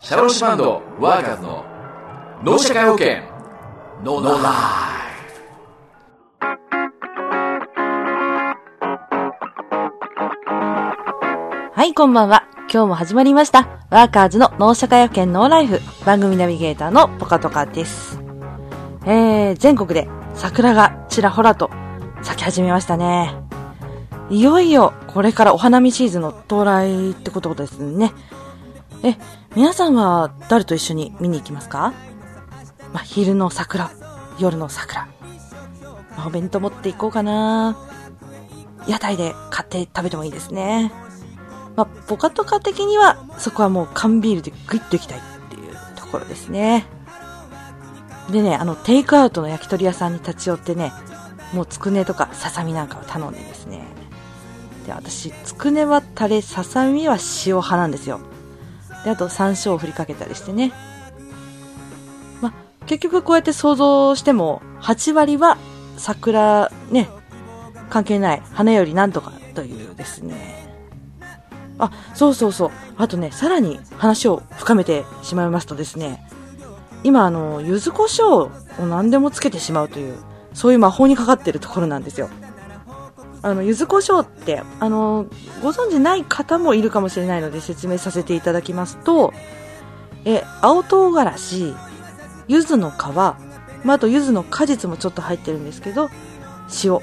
[0.00, 1.64] シャローシバンドワーカーズの
[2.44, 3.16] 脳社会保険
[4.04, 4.42] ノーライ
[11.74, 12.44] はい、こんばんは。
[12.72, 13.86] 今日も始まりました。
[13.90, 18.20] ワーカーズの脳社会保険ノーライフ番組ナビゲーターのポカトカです。
[19.04, 21.70] えー、全国で桜がちらほらと
[22.22, 23.34] 咲き始めましたね。
[24.30, 28.12] いよいよこれからお花見シーズンの到来ってことですね。
[29.02, 29.16] え、
[29.54, 31.92] 皆さんは誰と一緒に見に行きますか？
[32.92, 33.90] まあ、昼の桜、
[34.38, 35.06] 夜の桜。
[36.16, 37.78] まあお弁当持っていこうかな
[38.86, 40.90] 屋台で買って食べてもいいですね。
[41.76, 46.86] まあ、ポカトカ的には、そこはもう缶ビールでグイッといきたいっていうところですね。
[48.32, 50.92] でね、あの、テイクアウトの焼き鳥屋さんに立ち寄ってね、
[51.52, 53.84] もうつくねとかささみなんかを頼んでですね。
[54.86, 58.20] で、私、つくねはタレ、ささみは塩派なんですよ。
[59.04, 60.72] で、あと山椒を振りかけたりしてね。
[62.40, 62.52] ま、
[62.86, 65.58] 結局こうやって想像しても、8割は
[65.96, 67.08] 桜、ね、
[67.90, 70.68] 関係ない、花よりなんとかというですね。
[71.78, 72.70] あ、そうそうそう。
[72.96, 76.26] あとね、さらに話を深めてしまいますとですね、
[77.04, 78.50] 今あの、柚子胡椒
[78.82, 80.16] を何でもつけてしまうという、
[80.52, 82.28] そういう魔法にかかってるところなんですよ。
[83.48, 85.26] あの、柚子胡椒って、あの、
[85.62, 89.32] ご存知ない方もいるかもしれないので説明させていただきますと、
[90.24, 91.74] え、青唐辛子、
[92.48, 93.36] 柚子の皮、ま
[93.88, 96.08] あ、あと柚子の果実もちょっと入ってるんですけど、
[96.84, 97.00] 塩。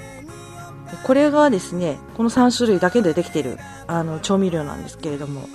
[1.04, 5.48] これがですね、この3種類だけでできているあの調味料なんですけれども、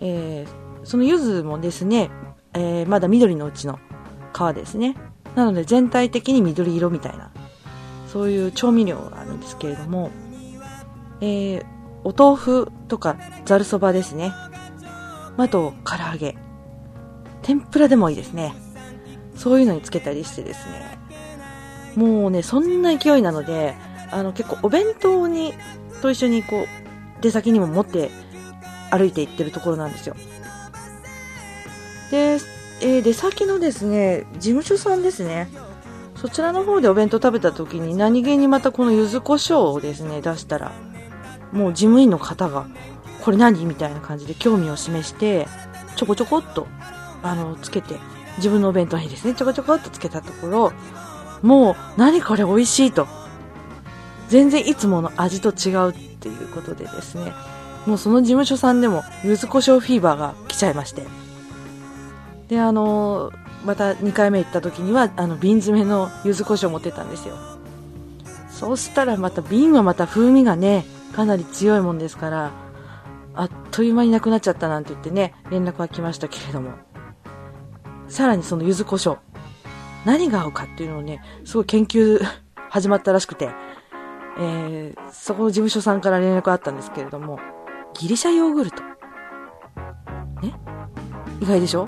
[0.00, 2.10] えーその柚子もですね、
[2.54, 3.78] えーまだ緑のうちの
[4.32, 4.96] 皮ですね。
[5.36, 7.30] なので全体的に緑色みたいな、
[8.12, 10.10] そういう調味料があるんですけれども、
[11.20, 11.64] えー
[12.04, 14.32] お豆腐とかざるそばですね。
[15.36, 16.36] あと、唐揚げ。
[17.42, 18.54] 天ぷらでもいいですね。
[19.36, 20.98] そういうのにつけたりしてですね。
[21.94, 23.76] もうね、そんな勢いなので、
[24.10, 25.54] あの結構お弁当に、
[26.02, 28.10] と一緒にこう、出先にも持って
[28.90, 30.16] 歩いて行ってるところなんですよ。
[32.10, 32.38] で、
[32.80, 35.46] えー出先のですね、事務所さんですね。
[36.22, 40.70] そちらの方でお弁当食べた時に何気にまたこの柚子胡椒をですね、出したら、
[41.50, 42.68] もう事務員の方が、
[43.24, 45.48] これ何みたいな感じで興味を示して、
[45.96, 46.68] ちょこちょこっと、
[47.24, 47.96] あの、つけて、
[48.36, 50.72] 自分のお弁当にですね、ちょこちょこっとつけたところ、
[51.42, 53.08] もう、何これ美味しいと。
[54.28, 57.32] 全然いつもの味と違うっていうことでですね、
[57.84, 61.04] もうその事務所さんでも、柚子胡椒フィーバーが来ちゃいまして。
[62.46, 63.32] で、あの
[63.64, 67.36] また2回目行った時には、あの、瓶詰めの柚子胡椒を持ってたんですよ。
[68.50, 70.84] そうしたらまた瓶はまた風味がね、
[71.14, 72.50] かなり強いもんですから、
[73.34, 76.72] あっという間になくなっちゃったなんて言ってね、連絡が来ましたけれども。
[78.08, 79.18] さらにその柚子胡椒。
[80.04, 82.20] 何が合うかっていうのをね、すごい研究
[82.70, 83.50] 始まったらしくて、
[84.38, 87.38] えー、そこの事務所さんから連絡あったんですけれども、
[87.94, 88.82] ギリシャヨーグルト。
[90.42, 90.54] ね？
[91.40, 91.86] 意外でしょ？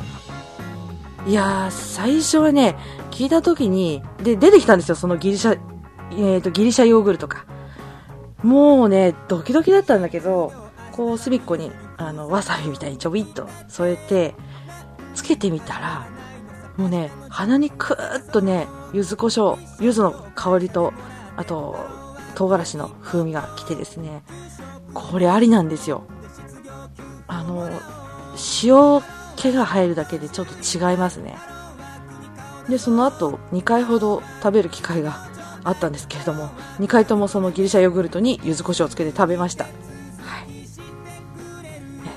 [1.26, 2.76] いやー、最初はね、
[3.10, 5.58] 聞いた時に、で、出てきたんですよ、そのギリシャ、
[6.12, 7.46] えーと、ギリシャヨーグルトか。
[8.42, 10.52] もうね、ドキドキだったんだけど、
[10.92, 14.34] こう、隅っこに、あの、わさびみたいにちょびっと添えて、
[15.14, 16.06] つけてみたら、
[16.76, 20.92] もうね、鼻にクーッとね、柚子胡椒、柚子の香りと、
[21.36, 21.76] あと、
[22.34, 24.24] 唐辛子の風味が来てですね、
[24.92, 26.04] これありなんですよ。
[27.28, 27.70] あの、
[28.62, 29.02] 塩
[29.44, 31.36] 気が入るだけでちょっと違いますね。
[32.68, 35.28] で、その後、2回ほど食べる機会が
[35.64, 39.64] あったんですけれども、2回ともそのギリシャヨーグルトに柚子胡椒をつけて食べました。
[39.64, 39.70] は
[40.46, 40.50] い。
[40.50, 40.66] ね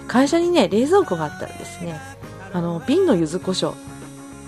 [0.07, 1.99] 会社にね、冷蔵庫があったらですね、
[2.53, 3.73] あの、瓶の柚子胡椒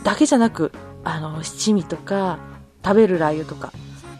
[0.03, 0.71] だけじゃなく、
[1.03, 2.39] あの、七味とか、
[2.81, 3.73] 食べるラー油とか、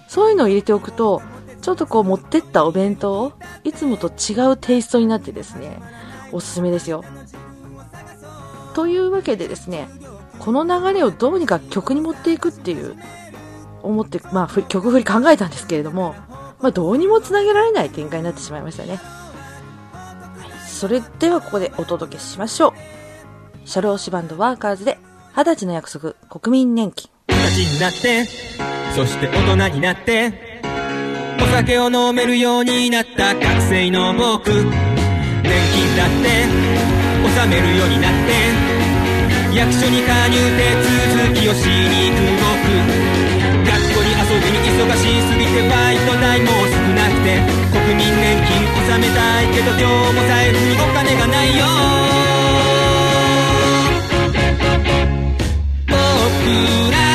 [0.10, 1.22] そういうのを入れておくと、
[1.62, 3.32] ちょっとこう持ってったお弁当、
[3.64, 5.80] いつもと違うテイストになってですね、
[6.34, 7.06] おすすめですよ。
[8.74, 9.90] というわけでですね、
[10.40, 12.96] この流れをどうにか曲に持っていくっていう、
[13.82, 16.16] 思って、まあ、ふ曲振り考えたんですけれども、
[16.60, 18.96] まあ、どうにもつなげられない展開になってしまいましたね。
[18.96, 19.20] はい
[20.80, 23.68] それではここでお届けしましょう。
[23.68, 24.98] シャローシバンドワーカーズで、
[25.36, 27.10] 二十歳の約束、国民年金。
[27.28, 28.26] 二十歳になって
[28.96, 30.34] そして大人になって
[31.42, 36.10] お酒を飲めるようになった学生の僕年金だっ
[36.64, 36.69] て
[37.20, 38.32] 収めるようになって
[39.56, 40.64] 役所に加入手
[41.28, 42.64] 続きをしに行く僕
[43.66, 49.84] 学校に遊びに忙しすぎてバイト代も少なくて国民年金納めたいけど今日
[50.14, 51.66] も財布にお金がないよ。
[55.88, 55.96] 僕
[56.92, 57.09] ら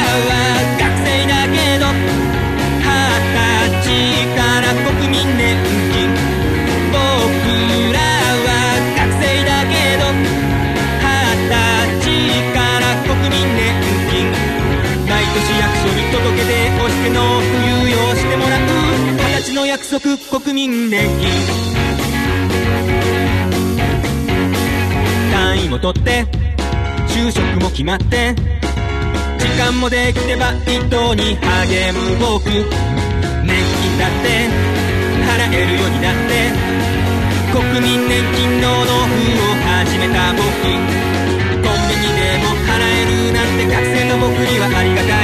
[19.83, 21.31] 則国民年金
[25.33, 26.27] 単位も取って
[27.09, 28.35] 就職も決まって
[29.39, 32.45] 時間もできてバイトに励む僕。
[32.51, 32.65] 年
[33.47, 34.29] 金だって
[35.25, 36.31] 払えるようになって
[37.53, 40.43] 国民年金の納付を始めた僕。
[40.43, 45.24] コンビニでも払えるなんて学生の僕にはありがた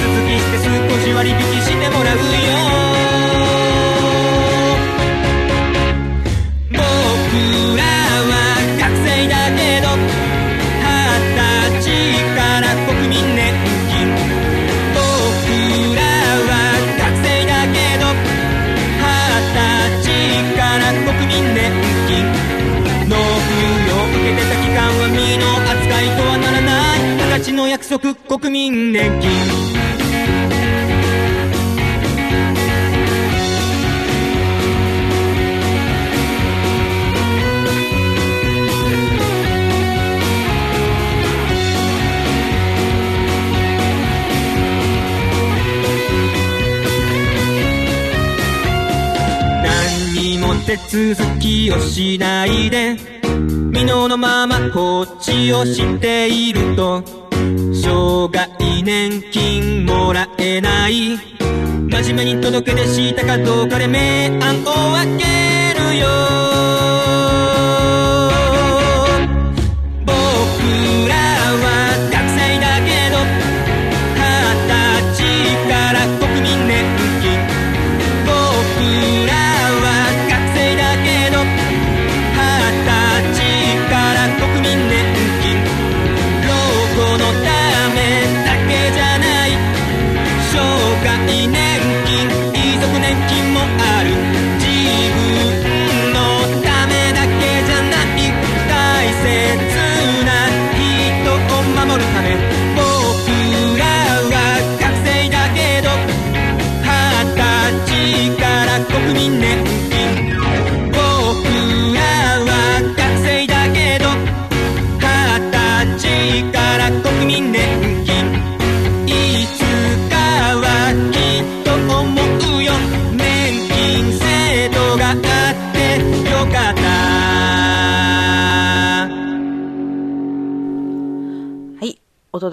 [0.00, 3.29] 替えの手続きして少し割引してもらうよ
[50.70, 52.94] 手続きをしないで
[53.72, 57.02] 未納のまま放置をしていると
[57.72, 61.18] 生涯年金もらえない。
[61.90, 63.98] 真面目に届け出したかどうかで明
[64.40, 65.24] 暗を分け
[65.74, 66.69] るよ。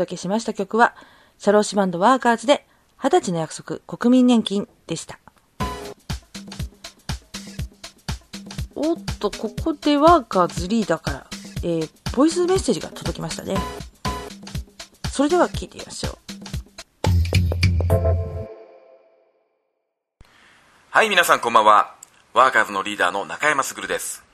[0.08, 0.96] 届けしました曲は、
[1.38, 2.66] シャローシバンドワーカーズで、
[2.98, 5.20] 二十歳の約束国民年金でした。
[8.74, 11.28] おっと、ここでワーカーズリーダーから、
[11.64, 13.58] えー、ボイスメッセージが届きましたね。
[15.12, 16.18] それでは聞いてみましょう。
[20.90, 21.96] はい、皆さんこんばんは。
[22.34, 24.27] ワーカーズのリーダーの中山卓です。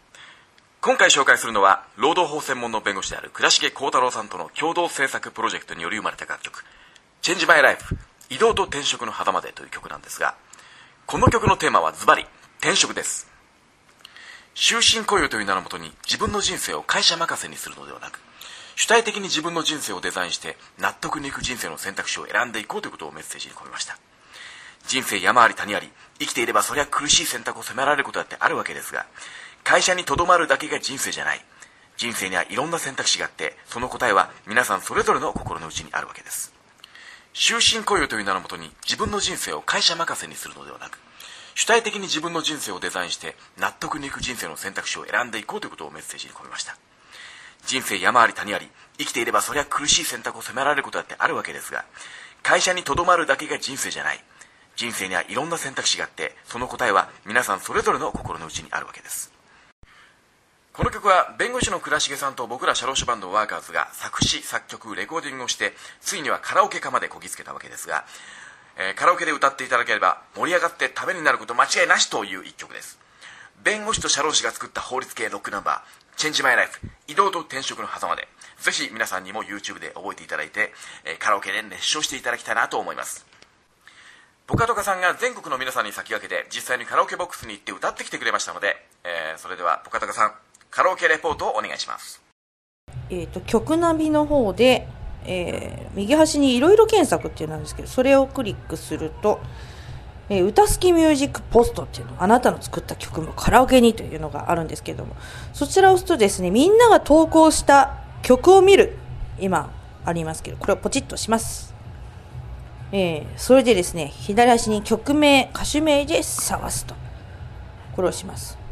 [0.85, 6.65] 今回紹介するのは、労働法専門の弁護士である倉重幸太郎さんとの共同制作プロジェクトにより生まれた楽曲、
[7.21, 7.95] Change My Life
[8.29, 10.35] 移動と転職の狭間でという曲なんですが、
[11.05, 12.25] この曲のテーマはズバリ、
[12.59, 13.31] 転職です。
[14.55, 18.19] 終身雇用という名のもとに自分の人生を会社任せにするのではなく、
[18.75, 23.97] 主体的に自分の人生をデザインして納得にいく人生の選択肢を選んでいこうということをメッセージに込めました。
[24.85, 29.05] 人生山あり谷あり生きていればそりゃ苦しい選択を迫られることだってあるわけですが
[29.63, 31.45] 会社にとどまるだけが人生じゃない。
[31.97, 36.53] 人生にはいろんな選択肢があってその答えは皆さんそれぞれの心の内にあるわけです。
[37.33, 40.99] 終身雇用という名のもとに自分の人生を会社任せにするのではなく
[41.55, 46.77] 主体的に自分の人生をデザインして納得にいく人生の選択肢を選んでいこうということをメッセージに込めました。
[47.65, 48.67] 人生山あり谷あり
[48.97, 51.85] 生きていればそりゃ苦しい選択を迫られることだってあるわけですが
[52.41, 54.23] 会社にとどまるだけが人生じゃない。
[54.75, 59.32] 人生にはいろんな選択肢があってその答えは皆さんそれぞれの心の内にあるわけです。
[60.73, 68.05] この曲は弁護士の倉重さんと僕らシャローシュバンドワーカーズが作詞作曲レコーディングをしてついにはカラオケ化までこぎつけたわけですが、
[68.79, 72.97] えーカラオケで歌っていただければ盛り上がってためになること間違いなしという一曲です。
[73.63, 78.27] 弁護士と社労士が作った法律系ロックナンバー「チェンジマイライフ移動と転職の狭間で
[78.59, 80.73] ぜひ皆さんにも YouTube で覚えていただいて、
[81.05, 83.27] えーカラオケで熱唱していただきたいなと思います。
[84.47, 90.33] ポカトカさんが全国の皆さんに先駆けて実際にカラオケボックスに行って歌ってきてくれましたので、えーそれではポカトカさん
[90.75, 92.19] カラオケレポートをお願いします。
[93.11, 94.87] えっ、と、曲ナビの方で、
[95.23, 99.39] えー右端にいろいろ検索っていうのなんですけど、それをクリックすると、
[100.29, 105.15] えー歌好きミュージックポストっていうの、あなたの作った曲もカラオケにというのがあるんですけども、
[105.53, 108.97] そちらを押すとですね、みんなが投稿した曲を見る、
[109.39, 109.71] 今
[110.05, 111.75] ありますけど、これをポチッとします。
[112.91, 116.95] えーそれでですね左足に曲名歌手名で探すと。
[117.95, 118.62] これをします。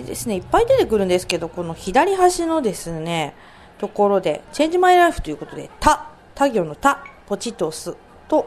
[0.00, 3.34] でですねいっぱい出てくるんですけどこの左端のですね
[3.78, 7.96] ところで「Change My Life」ということで「た」他行の「た」ポチッと押す
[8.28, 8.46] と、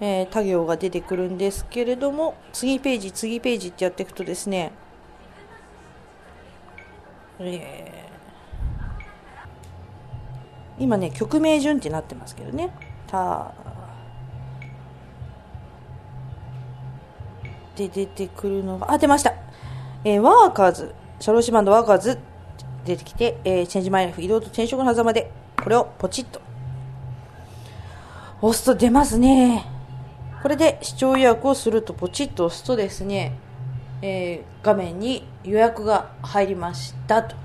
[0.00, 4.72] えー他行が出てくるんですけれども次ページ次ページってやっていくとですね
[7.40, 8.02] えー
[10.78, 12.70] 今ね曲名順ってなってますけどね。
[13.06, 13.52] た
[17.76, 19.34] で出てくるのがあ出ました、
[20.04, 22.18] えーワーカーズシャローシバンドワーカーズ
[22.84, 25.30] 出てきて、えーチェンジマイライフ移動と転職の狭間で
[25.62, 26.40] これをポチッと。
[28.40, 29.64] 押すと出ますね。
[30.42, 33.38] これで視聴予約をするとポチッと押すとですね、
[34.02, 37.41] えー画面に予約が入りましたと。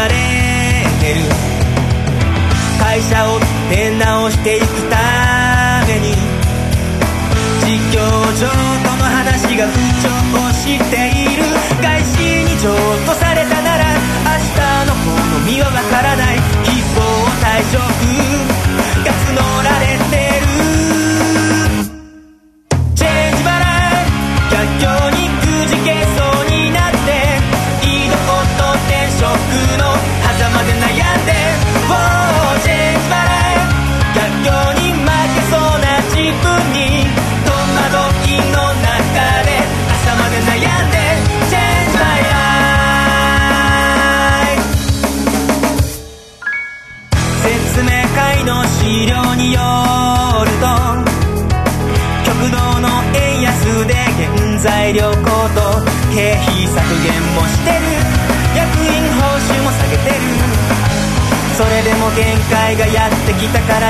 [0.00, 0.14] られ
[1.00, 1.20] てる。
[2.80, 3.38] 会社を
[3.68, 4.96] 出直していくた
[5.86, 6.16] めに
[7.62, 8.00] 実況
[8.40, 10.08] 上との話が不調
[10.52, 11.44] している。
[11.82, 12.72] 外資に譲
[13.06, 13.84] 渡されたなら
[14.24, 15.08] 明日の好
[15.46, 16.36] みはわからない。
[16.64, 16.98] 希望
[17.42, 18.49] 退職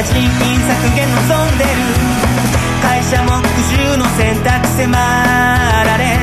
[0.02, 1.71] 人員削減望んでる。
[2.83, 6.16] 会社も苦渋の選択迫られ。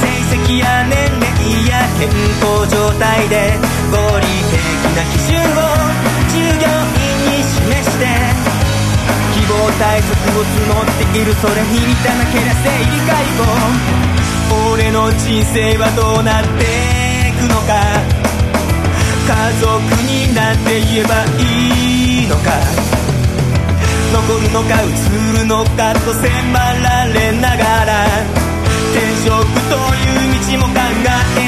[0.00, 2.08] 成績や年齢や健
[2.40, 3.56] 康状態で
[3.90, 4.60] 合理的
[4.94, 5.64] な基準を
[6.28, 8.04] 従業員に示して
[9.34, 13.40] 希望対策を募っているそれに満たなけりゃ生理解剖。
[14.72, 18.25] 俺の人生はどうなっていくのか。
[19.26, 19.66] 家族
[20.06, 22.52] になんて言えばいいのか。
[24.12, 24.86] 残るのか移
[25.38, 28.06] るのかと迫られながら。
[28.94, 29.34] 転職
[29.68, 30.80] という道も考
[31.38, 31.45] え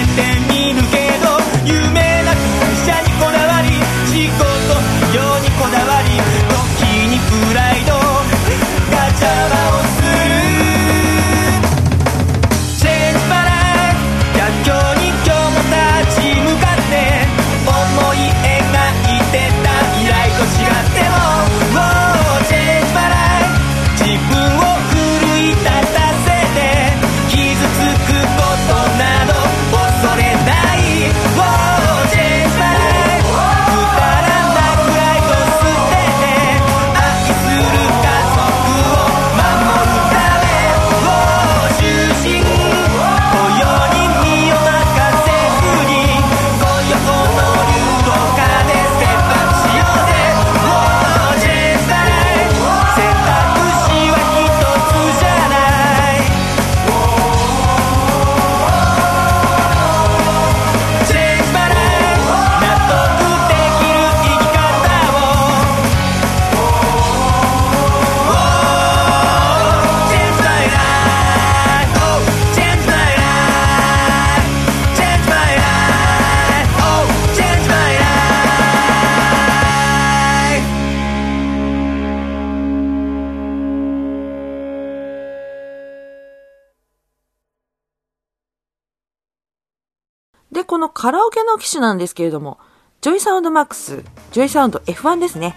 [90.79, 92.57] このカラオケの機種なんですけれども、
[93.01, 95.57] JOYSOUND MAX、JOYSOUND F1 ですね。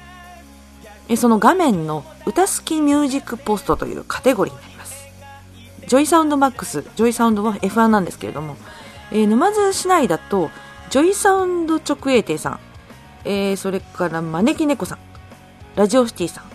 [1.16, 5.06] その画面の歌好きミュージックポストというカテゴリーになります。
[5.86, 8.58] JOYSOUND MAX、JOYSOUND は F1 なんですけれども、
[9.12, 10.50] えー、沼津市内だと、
[10.90, 12.60] JOYSOUND 直営店さん、
[13.24, 14.98] えー、それから招き猫さん、
[15.76, 16.46] ラジオシティさん、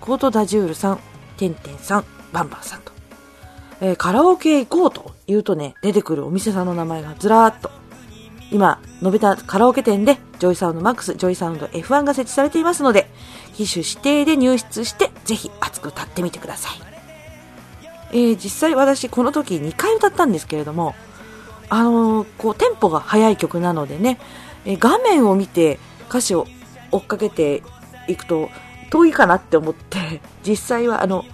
[0.00, 0.98] コートダジュールさん、
[1.36, 2.90] てんてんさん、バンバンさんと、
[3.80, 7.70] えー、カラオケ行こうと言うとね、出てくるお店さんの名前がずらーっと、
[8.50, 13.10] 今、述べたカラオケ店で、 JOYSOUND MAX、JOYSOUND F1 が設置されていますので、
[13.54, 16.88] 機種指定で入室して、ぜひ熱く歌ってみてください。
[18.10, 20.94] えー、実際私この時2回歌ったんですけれども、
[21.68, 24.18] あのー、こう、テンポが速い曲なのでね、
[24.64, 25.78] えー、画面を見て
[26.08, 26.46] 歌詞を
[26.90, 27.62] 追っかけて
[28.06, 28.48] いくと
[28.90, 31.24] 遠いかなって思って、 実際はあの、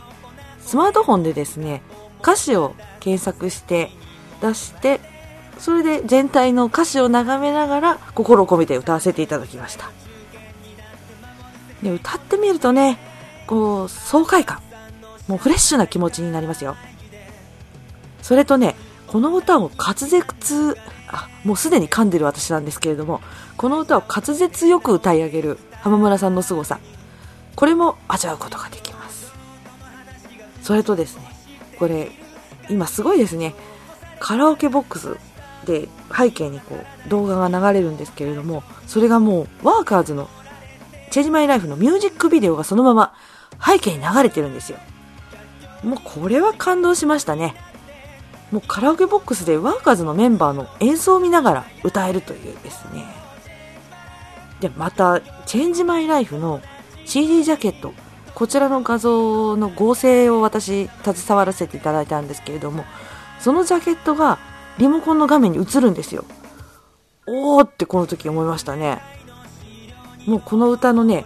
[0.61, 1.83] スマートフォンでですね、
[2.23, 3.91] 歌詞を検索して
[4.41, 5.01] 出して、
[5.59, 9.91] それで全体の歌詞を眺めながら心を込めて歌わせていただきました。
[11.83, 12.99] で歌ってみるとね、
[13.47, 14.61] こう、爽快感、
[15.29, 16.77] もうフレッシュな気持ちになりますよ。
[18.23, 18.75] それとね、
[19.07, 20.77] この歌を滑舌、
[21.09, 23.21] あ、もうすでに噛んでる私なんですけれども、
[23.57, 26.79] この歌を滑舌よく歌い上げる浜村さんの凄さ、
[27.55, 29.33] これも味わうことができます。
[30.63, 31.31] それとですね、
[31.79, 32.11] これ、
[32.71, 33.55] 今すごいですね、
[34.21, 35.19] カラオケボックス
[35.65, 40.29] で背景にこう動画が流れるんですけれども、それがもうワーカーズの
[41.11, 43.15] チェンジマイライフのミュージックビデオがそのまま
[43.65, 44.79] 背景に流れてるんですよ。
[45.83, 47.55] もうこれは感動しましたね。
[48.51, 53.05] もうカラオケボックスでワーカーズのメンバーの演奏を見ながら歌えるというですね。
[54.61, 56.61] で、また、チェンジマイライフの
[57.05, 57.93] CD ジャケット、
[58.35, 62.85] こちらの画像の合成を私、携わらせていただいたんですけれども、
[63.41, 64.39] そのジャケットが
[64.79, 66.25] リモコンの画面に映るんですよ。
[67.27, 69.01] おーってこの時思いましたね。
[70.27, 71.25] もうこの歌のね、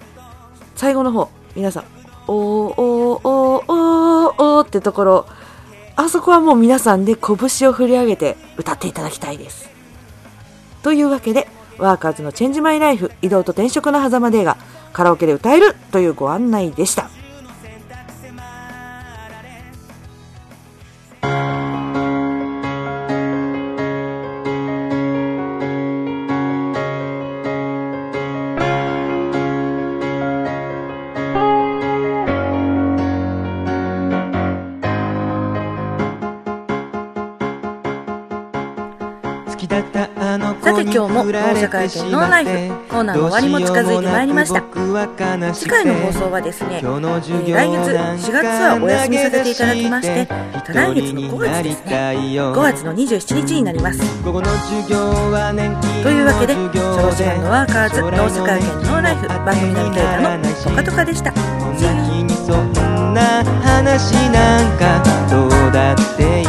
[0.77, 1.85] 最後の方、皆さん、
[2.27, 5.27] おーおーおーおーおーってところ、
[5.97, 9.69] あそこはもう皆さんで拳を振り上げて歌っていただきたいです。
[10.83, 14.57] というわけで、ワーカーズのチェンジマイライフ移動と転職の狭間で映画
[14.93, 17.09] カラオケで歌えるというご案内でした。
[39.69, 42.51] 今日も大阪会見ノーライフ
[42.89, 44.63] コーナーの終わりも近づいてまいりました。
[45.53, 50.27] 次回の放送はですね、えー、来月4月はお休みさせていただきまして
[50.73, 51.93] 来月の5月ですね。
[51.93, 54.01] 5月の27日になります。
[54.23, 54.31] と
[56.11, 61.33] いうわけで長時間のワーカーズ大阪会見ノーライフ番組ナビゲーターのトカトカでした。
[62.49, 62.73] そん
[63.13, 66.48] な話なんかどうだっていい